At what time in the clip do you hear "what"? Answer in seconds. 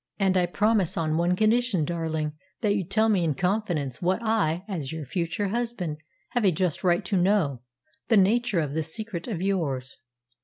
4.01-4.19